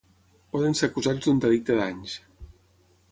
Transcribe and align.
Poden 0.55 0.73
ser 0.79 0.87
acusats 0.91 1.27
d’un 1.27 1.41
delicte 1.45 1.77
danys. 1.83 2.17